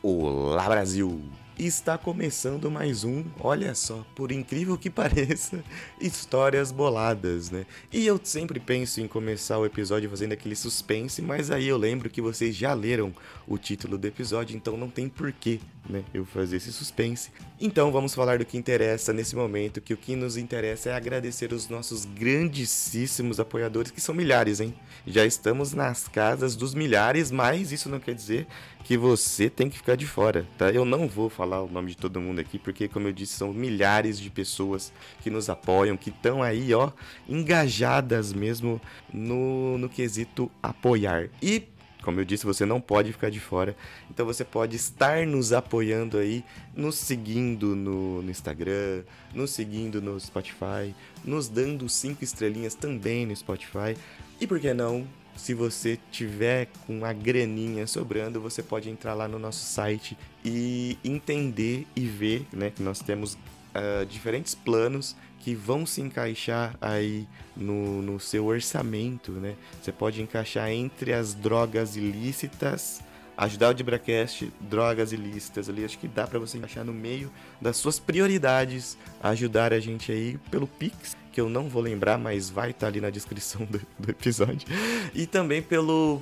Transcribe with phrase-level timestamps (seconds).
[0.00, 1.20] Olá Brasil!
[1.58, 5.64] Está começando mais um, olha só, por incrível que pareça,
[6.00, 7.66] histórias boladas, né?
[7.92, 12.08] E eu sempre penso em começar o episódio fazendo aquele suspense, mas aí eu lembro
[12.08, 13.12] que vocês já leram
[13.44, 15.58] o título do episódio, então não tem porquê,
[15.88, 17.30] né, eu fazer esse suspense.
[17.60, 21.52] Então vamos falar do que interessa nesse momento, que o que nos interessa é agradecer
[21.52, 24.74] os nossos grandíssimos apoiadores, que são milhares, hein?
[25.06, 28.46] Já estamos nas casas dos milhares, mas isso não quer dizer
[28.84, 30.70] que você tem que ficar de fora, tá?
[30.70, 33.52] Eu não vou falar o nome de todo mundo aqui, porque, como eu disse, são
[33.52, 36.90] milhares de pessoas que nos apoiam, que estão aí, ó,
[37.28, 38.80] engajadas mesmo
[39.12, 41.28] no, no quesito apoiar.
[41.42, 41.68] E
[42.02, 43.76] como eu disse, você não pode ficar de fora.
[44.10, 46.44] Então você pode estar nos apoiando aí,
[46.74, 49.02] nos seguindo no, no Instagram,
[49.34, 50.94] nos seguindo no Spotify,
[51.24, 53.96] nos dando cinco estrelinhas também no Spotify.
[54.40, 55.06] E por que não
[55.38, 60.98] se você tiver com a graninha sobrando, você pode entrar lá no nosso site e
[61.04, 67.26] entender e ver, né, que nós temos uh, diferentes planos que vão se encaixar aí
[67.56, 69.54] no, no seu orçamento, né?
[69.80, 73.00] Você pode encaixar entre as drogas ilícitas,
[73.36, 77.76] ajudar o Dibracast, drogas ilícitas ali, acho que dá para você encaixar no meio das
[77.76, 82.70] suas prioridades, ajudar a gente aí pelo Pix que eu não vou lembrar, mas vai
[82.70, 84.66] estar tá ali na descrição do, do episódio.
[85.14, 86.20] E também pelo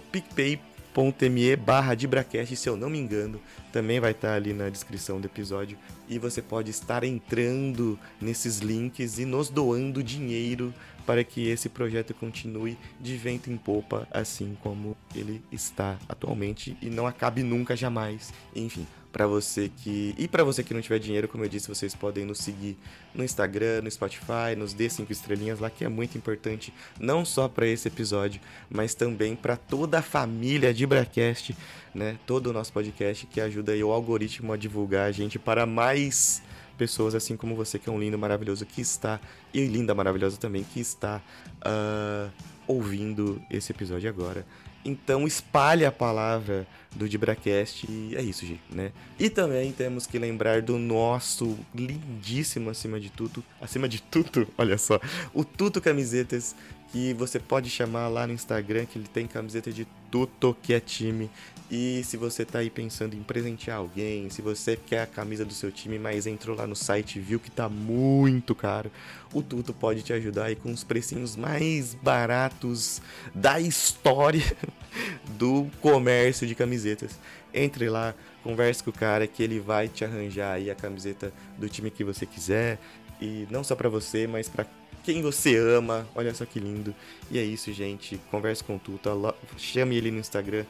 [0.97, 5.27] picpay.me barra Dibracast, se eu não me engano, também vai estar ali na descrição do
[5.27, 5.77] episódio.
[6.09, 10.73] E você pode estar entrando nesses links e nos doando dinheiro
[11.05, 16.91] para que esse projeto continue de vento em popa, assim como ele está atualmente e
[16.91, 18.33] não acabe nunca jamais.
[18.55, 18.87] Enfim,
[19.17, 22.27] para você que e para você que não tiver dinheiro, como eu disse, vocês podem
[22.27, 22.77] nos seguir
[23.15, 27.49] no Instagram, no Spotify, nos dê cinco estrelinhas lá que é muito importante, não só
[27.49, 31.57] para esse episódio, mas também para toda a família de Bracast,
[31.95, 32.19] né?
[32.27, 36.43] Todo o nosso podcast que ajuda o algoritmo a divulgar a gente para mais
[36.77, 39.19] pessoas assim como você que é um lindo maravilhoso que está
[39.55, 41.23] e linda maravilhosa também que está
[41.65, 42.31] uh,
[42.67, 44.45] ouvindo esse episódio agora.
[44.87, 46.65] Então espalhe a palavra
[46.95, 48.93] do Dibracast e é isso, gente, né?
[49.19, 54.79] E também temos que lembrar do nosso lindíssimo acima de tudo, acima de tudo, olha
[54.79, 55.01] só,
[55.35, 56.55] o Tuto Camisetas
[56.93, 60.81] que você pode chamar lá no Instagram, que ele tem camiseta de tudo que é
[60.81, 61.31] time.
[61.71, 65.53] E se você tá aí pensando em presentear alguém, se você quer a camisa do
[65.53, 68.91] seu time, mas entrou lá no site e viu que tá muito caro,
[69.35, 73.03] o Tuto pode te ajudar aí com os precinhos mais baratos
[73.35, 74.45] da história
[75.37, 77.19] do comércio de camisetas.
[77.53, 78.15] Entre lá,
[78.45, 82.05] converse com o cara que ele vai te arranjar aí a camiseta do time que
[82.05, 82.79] você quiser.
[83.21, 84.67] E não só para você, mas para
[85.07, 86.07] quem você ama.
[86.15, 86.93] Olha só que lindo.
[87.31, 88.21] E é isso, gente.
[88.31, 89.09] Converse com o Tuto.
[89.57, 90.65] Chame ele no Instagram,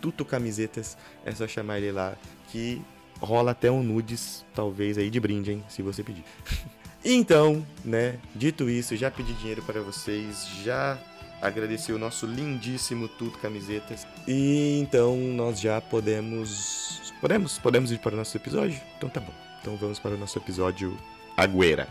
[0.00, 0.98] TutoCamisetas.
[1.24, 2.16] É só chamar ele lá
[2.48, 2.82] que
[3.20, 5.64] rola até um nudes, talvez aí de brinde, hein?
[5.68, 6.24] Se você pedir.
[7.04, 8.18] então, né?
[8.34, 10.98] Dito isso, já pedi dinheiro para vocês, já
[11.40, 14.04] agradeci o nosso lindíssimo Tuto Camisetas.
[14.26, 17.12] E então nós já podemos.
[17.20, 17.58] Podemos?
[17.58, 18.80] Podemos ir para o nosso episódio?
[18.98, 19.32] Então tá bom.
[19.60, 20.98] Então vamos para o nosso episódio
[21.36, 21.88] Agüera.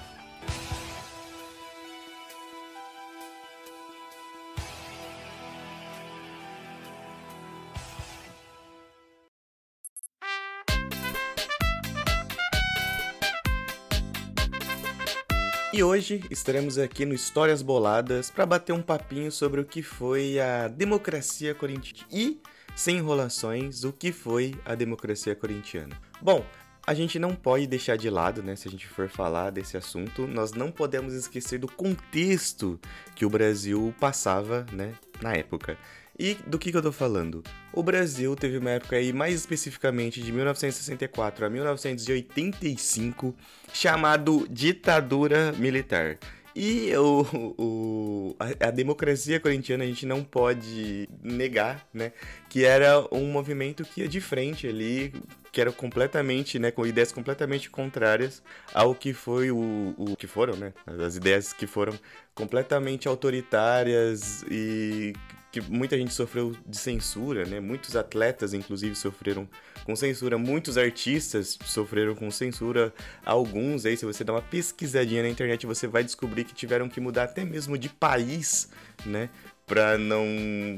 [15.81, 20.39] E hoje estaremos aqui no Histórias Boladas para bater um papinho sobre o que foi
[20.39, 22.39] a democracia corintiana e,
[22.75, 25.99] sem enrolações, o que foi a democracia corintiana.
[26.21, 26.45] Bom,
[26.85, 30.27] a gente não pode deixar de lado, né, se a gente for falar desse assunto,
[30.27, 32.79] nós não podemos esquecer do contexto
[33.15, 35.79] que o Brasil passava, né, na época.
[36.17, 37.43] E do que, que eu tô falando?
[37.73, 43.35] O Brasil teve uma época aí, mais especificamente de 1964 a 1985,
[43.73, 46.19] chamado ditadura militar.
[46.55, 47.25] E o,
[47.57, 52.11] o, a, a, democracia corintiana a gente não pode negar, né?
[52.49, 55.13] Que era um movimento que ia de frente ali,
[55.51, 56.69] que era completamente, né?
[56.69, 58.43] Com ideias completamente contrárias
[58.73, 60.73] ao que foi o, o que foram, né?
[60.85, 61.97] As ideias que foram
[62.35, 65.13] completamente autoritárias e
[65.51, 67.59] que muita gente sofreu de censura, né?
[67.59, 69.47] Muitos atletas, inclusive, sofreram
[69.83, 70.37] com censura.
[70.37, 72.93] Muitos artistas sofreram com censura.
[73.25, 77.01] Alguns aí, se você dá uma pesquisadinha na internet, você vai descobrir que tiveram que
[77.01, 78.69] mudar até mesmo de país,
[79.05, 79.29] né?
[79.67, 80.25] Pra não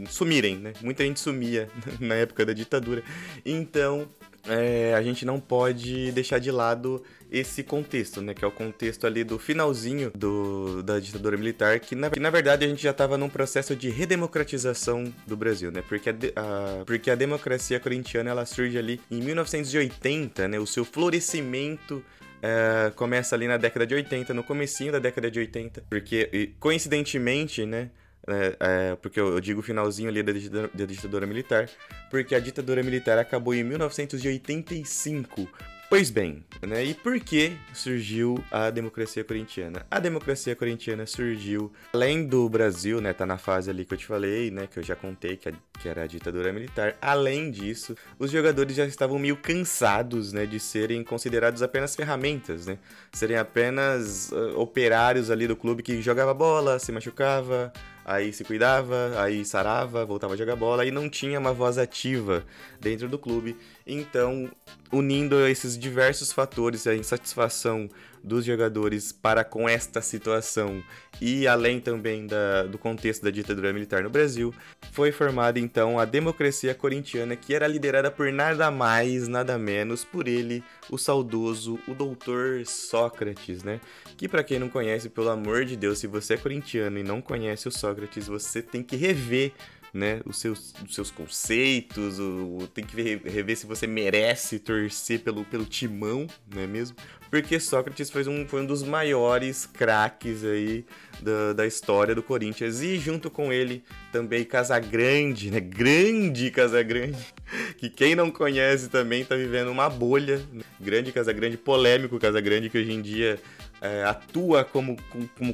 [0.09, 0.73] sumirem, né?
[0.81, 1.69] Muita gente sumia
[2.01, 3.03] na época da ditadura.
[3.45, 4.09] Então,
[4.47, 8.33] é, a gente não pode deixar de lado esse contexto, né?
[8.33, 12.29] Que é o contexto ali do finalzinho do, da ditadura militar, que na, que na
[12.29, 15.83] verdade a gente já estava num processo de redemocratização do Brasil, né?
[15.87, 20.59] Porque a, a, porque a democracia corintiana ela surge ali em 1980, né?
[20.59, 22.03] O seu florescimento
[22.41, 27.65] é, começa ali na década de 80, no comecinho da década de 80, porque coincidentemente,
[27.65, 27.89] né?
[28.27, 31.69] É, é, porque eu, eu, digo finalzinho ali da ditadura, da ditadura militar,
[32.09, 35.49] porque a ditadura militar acabou em 1985
[35.93, 36.83] Pois bem, né?
[36.83, 39.85] E por que surgiu a democracia corintiana?
[39.91, 43.13] A democracia corintiana surgiu além do Brasil, né?
[43.13, 44.65] Tá na fase ali que eu te falei, né?
[44.65, 46.95] Que eu já contei que, a, que era a ditadura militar.
[46.99, 50.47] Além disso, os jogadores já estavam meio cansados, né?
[50.47, 52.79] De serem considerados apenas ferramentas, né?
[53.11, 57.71] Serem apenas uh, operários ali do clube que jogava bola, se machucava,
[58.05, 62.43] aí se cuidava, aí sarava, voltava a jogar bola e não tinha uma voz ativa
[62.79, 63.55] dentro do clube.
[63.85, 64.49] Então,
[64.91, 67.89] unindo esses diversos fatores, a insatisfação
[68.23, 70.81] dos jogadores para com esta situação
[71.21, 74.53] e além também da, do contexto da ditadura militar no Brasil,
[74.91, 80.27] foi formada então a democracia corintiana, que era liderada por nada mais, nada menos por
[80.27, 83.79] ele, o saudoso, o doutor Sócrates, né?
[84.17, 87.21] Que para quem não conhece, pelo amor de Deus, se você é corintiano e não
[87.21, 89.53] conhece o Sócrates, você tem que rever
[89.93, 95.45] né, os seus, os seus conceitos, o, tem que rever se você merece torcer pelo,
[95.45, 96.97] pelo timão, não é mesmo?
[97.33, 100.85] Porque Sócrates foi um, foi um dos maiores craques aí
[101.19, 102.79] da, da história do Corinthians.
[102.81, 105.59] E junto com ele também Casagrande, né?
[105.59, 107.17] Grande Casagrande,
[107.75, 110.43] que quem não conhece também tá vivendo uma bolha.
[110.53, 110.61] Né?
[110.79, 113.39] Grande Casagrande, polêmico Casagrande, que hoje em dia
[113.83, 115.53] é, atua como, como,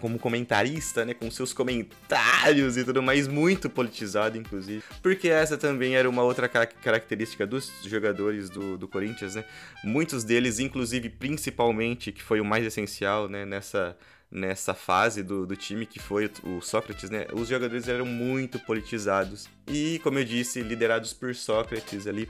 [0.00, 4.82] como, comentarista, né, com seus comentários e tudo mais, muito politizado, inclusive.
[5.02, 9.44] Porque essa também era uma outra característica dos jogadores do, do Corinthians, né?
[9.84, 13.94] Muitos deles, inclusive, principalmente, que foi o mais essencial, né, nessa
[14.28, 17.26] nessa fase do, do time que foi o Sócrates, né?
[17.32, 22.28] Os jogadores eram muito politizados e, como eu disse, liderados por Sócrates ali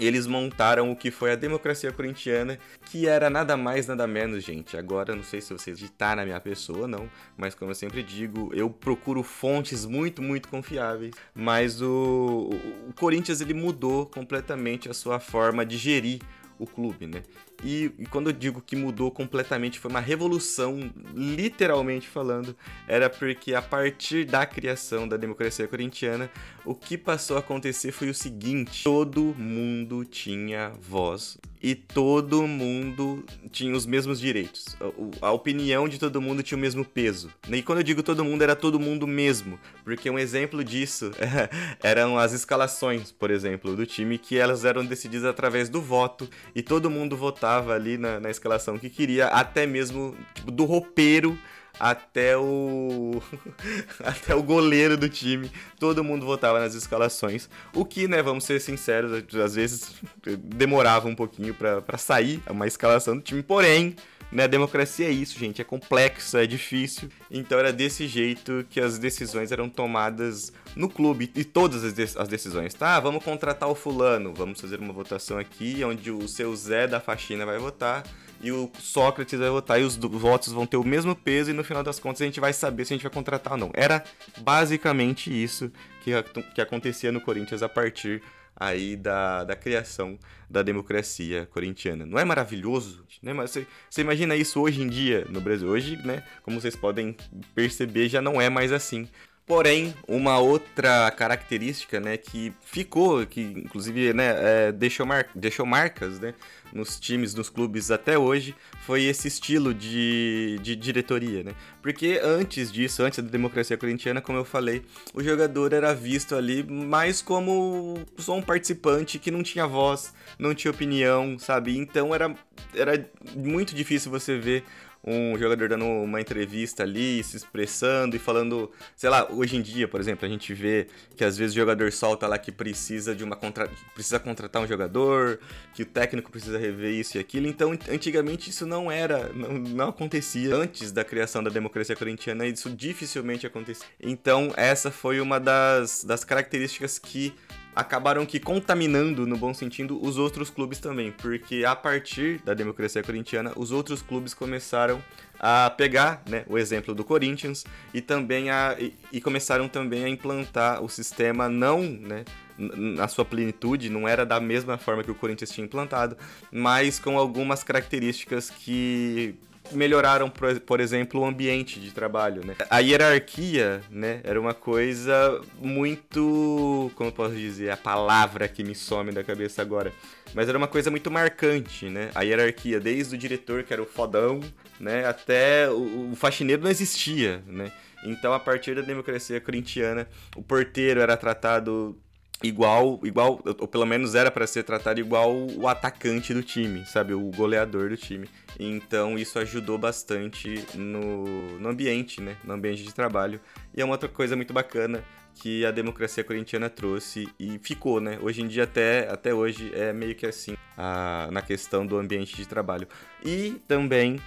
[0.00, 4.76] eles montaram o que foi a democracia corintiana, que era nada mais, nada menos, gente.
[4.76, 8.50] Agora, não sei se vocês ditar na minha pessoa, não, mas como eu sempre digo,
[8.54, 11.12] eu procuro fontes muito, muito confiáveis.
[11.34, 12.50] Mas o,
[12.88, 16.20] o Corinthians ele mudou completamente a sua forma de gerir
[16.60, 17.22] o clube, né?
[17.64, 20.78] E, e, quando eu digo que mudou completamente, foi uma revolução,
[21.14, 22.54] literalmente falando,
[22.86, 26.30] era porque a partir da criação da democracia corintiana,
[26.64, 33.24] o que passou a acontecer foi o seguinte: todo mundo tinha voz e todo mundo
[33.50, 34.76] tinha os mesmos direitos.
[35.20, 37.30] A, a opinião de todo mundo tinha o mesmo peso.
[37.50, 41.10] E quando eu digo todo mundo, era todo mundo mesmo, porque um exemplo disso
[41.82, 46.62] eram as escalações, por exemplo, do time, que elas eram decididas através do voto e
[46.62, 51.38] todo mundo votava ali na, na escalação que queria, até mesmo tipo, do roupeiro
[51.80, 53.22] até o
[54.04, 58.60] até o goleiro do time, todo mundo votava nas escalações, o que, né, vamos ser
[58.60, 59.94] sinceros, às vezes
[60.38, 63.96] demorava um pouquinho para sair uma escalação do time, porém,
[64.32, 68.80] né, a democracia é isso, gente, é complexa, é difícil, então era desse jeito que
[68.80, 72.98] as decisões eram tomadas no clube, e todas as, de as decisões, tá?
[73.00, 77.44] Vamos contratar o fulano, vamos fazer uma votação aqui, onde o seu Zé da faxina
[77.44, 78.04] vai votar,
[78.42, 81.62] e o Sócrates vai votar e os votos vão ter o mesmo peso e no
[81.62, 83.70] final das contas a gente vai saber se a gente vai contratar ou não.
[83.74, 84.02] Era
[84.38, 85.70] basicamente isso
[86.02, 86.10] que,
[86.54, 88.22] que acontecia no Corinthians a partir
[88.60, 92.04] aí da, da criação da democracia corintiana.
[92.04, 93.06] Não é maravilhoso?
[93.22, 93.32] Né?
[93.32, 95.66] Mas você, você imagina isso hoje em dia no Brasil?
[95.66, 97.16] Hoje, né, como vocês podem
[97.54, 99.08] perceber, já não é mais assim.
[99.50, 106.20] Porém, uma outra característica, né, que ficou, que inclusive, né, é, deixou, mar deixou marcas,
[106.20, 106.34] né,
[106.72, 108.54] nos times, nos clubes até hoje,
[108.86, 111.52] foi esse estilo de, de diretoria, né?
[111.82, 116.62] Porque antes disso, antes da democracia corintiana, como eu falei, o jogador era visto ali
[116.62, 121.76] mais como só um participante que não tinha voz, não tinha opinião, sabe?
[121.76, 122.32] Então era,
[122.72, 123.04] era
[123.34, 124.62] muito difícil você ver
[125.02, 129.88] um jogador dando uma entrevista ali, se expressando e falando, sei lá, hoje em dia,
[129.88, 133.24] por exemplo, a gente vê que às vezes o jogador solta lá que precisa de
[133.24, 133.68] uma contra...
[133.94, 135.40] precisa contratar um jogador,
[135.74, 137.46] que o técnico precisa rever isso e aquilo.
[137.46, 142.68] Então, antigamente isso não era, não, não acontecia antes da criação da democracia corintiana, isso
[142.70, 143.86] dificilmente acontecia.
[143.98, 147.34] Então, essa foi uma das, das características que
[147.74, 153.02] acabaram que contaminando, no bom sentido, os outros clubes também, porque a partir da democracia
[153.02, 155.02] corintiana, os outros clubes começaram
[155.38, 160.08] a pegar né, o exemplo do Corinthians e também a, e, e começaram também a
[160.08, 162.24] implantar o sistema não né,
[162.58, 166.16] na sua plenitude, não era da mesma forma que o Corinthians tinha implantado,
[166.52, 169.34] mas com algumas características que
[169.72, 170.30] melhoraram,
[170.66, 172.56] por, exemplo, o ambiente de trabalho, né?
[172.68, 178.74] A hierarquia, né, era uma coisa muito, como eu posso dizer, a palavra que me
[178.74, 179.92] some da cabeça agora,
[180.34, 182.10] mas era uma coisa muito marcante, né?
[182.14, 184.40] A hierarquia, desde o diretor, que era o fodão,
[184.78, 187.72] né, até o, o faxineiro não existia, né?
[188.02, 191.98] Então, a partir da democracia corintiana, o porteiro era tratado
[192.42, 197.12] igual, igual, ou pelo menos era para ser tratado igual o atacante do time, sabe,
[197.12, 198.28] o goleador do time.
[198.58, 203.40] Então isso ajudou bastante no, no ambiente, né, no ambiente de trabalho.
[203.74, 205.04] E é uma outra coisa muito bacana
[205.34, 208.18] que a democracia corintiana trouxe e ficou, né?
[208.20, 212.36] Hoje em dia até, até hoje é meio que assim a, na questão do ambiente
[212.36, 212.86] de trabalho.
[213.24, 214.20] E também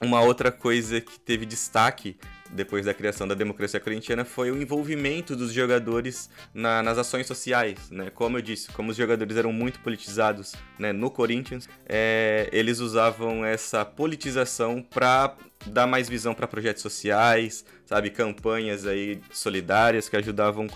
[0.00, 2.16] uma outra coisa que teve destaque
[2.50, 7.90] depois da criação da democracia corintiana foi o envolvimento dos jogadores na, nas ações sociais,
[7.90, 8.10] né?
[8.10, 13.44] Como eu disse, como os jogadores eram muito politizados né, no Corinthians, é, eles usavam
[13.44, 15.36] essa politização para
[15.66, 20.68] dar mais visão para projetos sociais, sabe, campanhas aí solidárias que ajudavam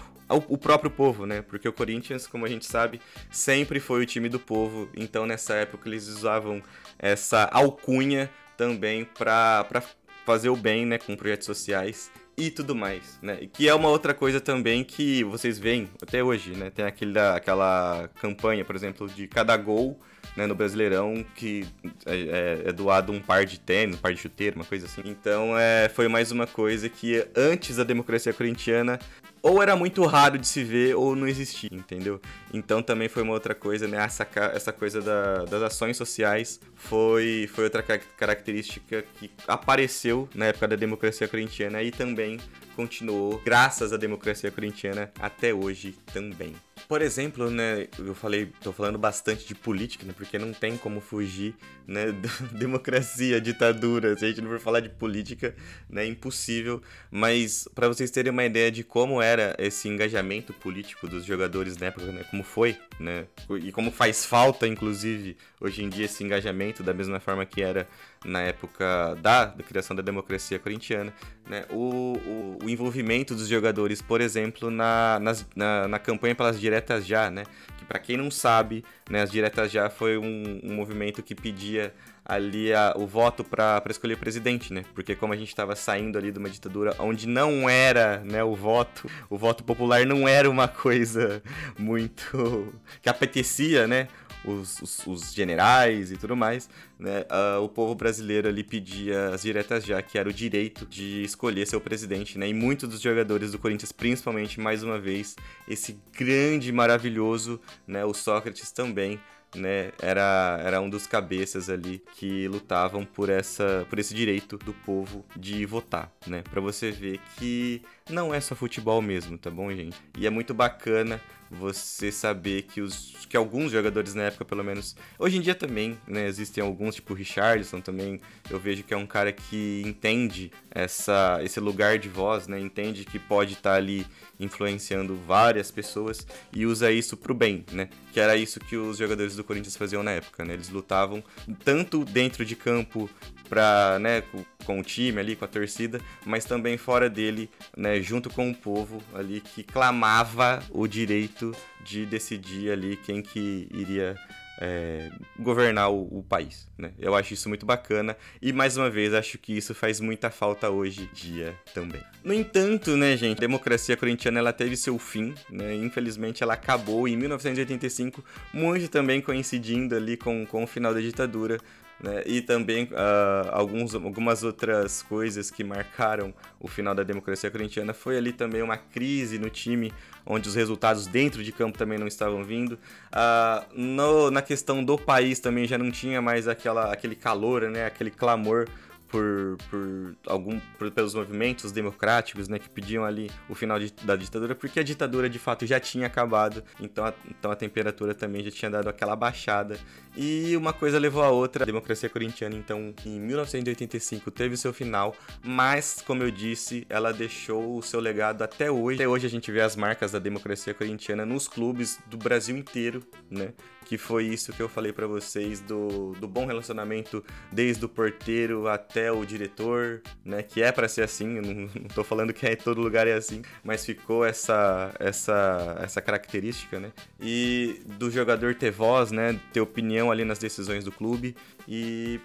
[0.48, 1.42] o próprio povo, né?
[1.42, 3.00] Porque o Corinthians, como a gente sabe,
[3.30, 4.88] sempre foi o time do povo.
[4.96, 6.62] Então, nessa época, eles usavam
[6.98, 9.82] essa alcunha também para
[10.24, 13.46] fazer o bem, né, com projetos sociais e tudo mais, né?
[13.52, 16.70] Que é uma outra coisa também que vocês veem até hoje, né?
[16.70, 20.00] Tem aquele, aquela campanha, por exemplo, de cada gol
[20.36, 21.66] né, no Brasileirão que
[22.06, 25.02] é, é, é, doado um par de tênis, um par de chuteiro, uma coisa assim.
[25.04, 28.98] Então é, foi mais uma coisa que antes da democracia corintiana
[29.42, 32.20] ou era muito raro de se ver ou não existia, entendeu?
[32.54, 33.98] Então também foi uma outra coisa, né?
[33.98, 40.68] Essa, essa coisa da, das ações sociais foi, foi outra característica que apareceu na época
[40.68, 42.38] da democracia corintiana e também
[42.74, 46.54] continuou, graças à democracia corintiana, até hoje também.
[46.88, 51.00] Por exemplo, né, eu falei, tô falando bastante de política, né, porque não tem como
[51.00, 51.54] fugir,
[51.86, 52.06] né,
[52.52, 55.54] democracia, ditadura, se a gente não for falar de política,
[55.88, 61.08] né, é impossível, mas para vocês terem uma ideia de como era esse engajamento político
[61.08, 63.26] dos jogadores na época, né, como foi, né,
[63.62, 67.86] e como faz falta, inclusive, hoje em dia esse engajamento da mesma forma que era
[68.24, 71.12] na época da, da criação da democracia corintiana,
[71.48, 76.60] né, o, o, o, envolvimento dos jogadores, por exemplo, na, nas, na, na campanha pelas
[76.60, 77.44] diretas já, né,
[77.78, 81.92] que para quem não sabe, né, as diretas já foi um, um movimento que pedia
[82.24, 84.84] ali a, o voto para escolher presidente, né?
[84.94, 88.54] Porque como a gente estava saindo ali de uma ditadura onde não era, né, o
[88.54, 91.42] voto, o voto popular não era uma coisa
[91.78, 94.08] muito que apetecia, né?
[94.44, 96.68] Os, os, os generais e tudo mais,
[96.98, 101.22] né, uh, o povo brasileiro ali pedia as diretas já, que era o direito de
[101.22, 105.36] escolher seu presidente, né, e muitos dos jogadores do Corinthians, principalmente, mais uma vez,
[105.68, 109.20] esse grande, maravilhoso, né, o Sócrates também,
[109.54, 114.72] né, era, era um dos cabeças ali que lutavam por essa por esse direito do
[114.72, 116.42] povo de votar, né?
[116.42, 119.96] Para você ver que não é só futebol mesmo, tá bom, gente?
[120.18, 121.20] E é muito bacana
[121.58, 125.96] você saber que os que alguns jogadores na época, pelo menos, hoje em dia também,
[126.06, 130.52] né, existem alguns, tipo o Richardson também, eu vejo que é um cara que entende
[130.70, 132.60] essa esse lugar de voz, né?
[132.60, 134.06] Entende que pode estar tá ali
[134.38, 137.88] influenciando várias pessoas e usa isso pro bem, né?
[138.12, 140.52] Que era isso que os jogadores do Corinthians faziam na época, né?
[140.52, 141.24] Eles lutavam
[141.64, 143.08] tanto dentro de campo
[143.52, 144.22] para, né,
[144.64, 148.54] com o time ali, com a torcida, mas também fora dele, né, junto com o
[148.54, 151.54] povo ali que clamava o direito
[151.84, 154.16] de decidir ali quem que iria
[154.58, 156.68] é, governar o, o, país.
[156.78, 156.92] Né?
[156.98, 160.70] Eu acho isso muito bacana e mais uma vez acho que isso faz muita falta
[160.70, 162.00] hoje em dia também.
[162.24, 165.74] No entanto, né, gente, a democracia corintiana ela teve seu fim, né?
[165.74, 171.58] Infelizmente ela acabou em 1985, muito também coincidindo ali com, com o final da ditadura.
[172.02, 172.22] Né?
[172.26, 178.16] E também uh, alguns, algumas outras coisas que marcaram o final da democracia corintiana foi
[178.16, 179.92] ali também uma crise no time,
[180.26, 182.72] onde os resultados dentro de campo também não estavam vindo.
[182.72, 187.86] Uh, no, na questão do país também já não tinha mais aquela, aquele calor, né?
[187.86, 188.68] aquele clamor
[189.12, 194.16] por, por algum por, pelos movimentos democráticos, né, que pediam ali o final de, da
[194.16, 198.42] ditadura, porque a ditadura de fato já tinha acabado, então a, então a temperatura também
[198.42, 199.78] já tinha dado aquela baixada.
[200.16, 201.64] E uma coisa levou a outra.
[201.64, 207.78] A democracia corintiana, então, em 1985 teve seu final, mas, como eu disse, ela deixou
[207.78, 208.96] o seu legado até hoje.
[208.96, 213.02] Até hoje a gente vê as marcas da democracia corintiana nos clubes do Brasil inteiro,
[213.30, 213.52] né?
[213.84, 218.68] Que foi isso que eu falei para vocês do, do bom relacionamento desde o porteiro
[219.02, 220.42] até o diretor, né?
[220.42, 223.08] Que é para ser assim, eu não, não tô falando que é em todo lugar
[223.08, 226.92] é assim, mas ficou essa essa essa característica, né?
[227.20, 229.38] E do jogador ter voz, né?
[229.52, 231.34] Ter opinião ali nas decisões do clube
[231.66, 232.20] e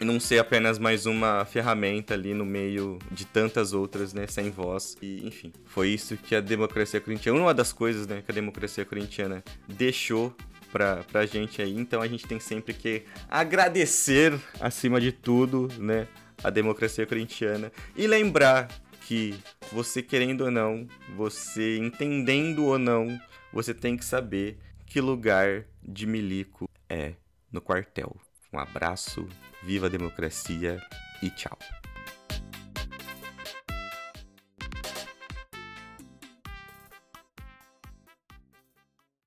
[0.00, 4.96] não ser apenas mais uma ferramenta ali no meio de tantas outras, né, sem voz.
[5.00, 8.84] E, enfim, foi isso que a democracia corintiana, uma das coisas, né, que a democracia
[8.84, 10.34] corintiana deixou
[10.72, 11.76] pra, pra gente aí.
[11.76, 16.06] Então a gente tem sempre que agradecer, acima de tudo, né,
[16.42, 18.68] a democracia corintiana e lembrar
[19.02, 19.34] que
[19.72, 23.18] você querendo ou não, você entendendo ou não,
[23.52, 27.14] você tem que saber que lugar de milico é
[27.50, 28.16] no quartel.
[28.52, 29.26] Um abraço,
[29.62, 30.80] viva a democracia
[31.22, 31.58] e tchau.